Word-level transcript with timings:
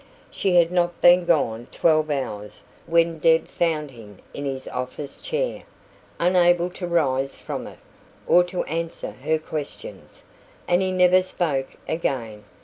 She 0.31 0.55
had 0.55 0.71
not 0.71 0.99
been 0.99 1.25
gone 1.25 1.67
twelve 1.71 2.09
hours 2.09 2.63
when 2.87 3.19
Deb 3.19 3.47
found 3.47 3.91
him 3.91 4.17
in 4.33 4.45
his 4.45 4.67
office 4.69 5.15
chair, 5.15 5.61
unable 6.19 6.71
to 6.71 6.87
rise 6.87 7.35
from 7.35 7.67
it, 7.67 7.77
or 8.25 8.43
to 8.45 8.63
answer 8.63 9.11
her 9.11 9.37
questions. 9.37 10.23
And 10.67 10.81
he 10.81 10.91
never 10.91 11.21
spoke 11.21 11.75
again. 11.87 12.45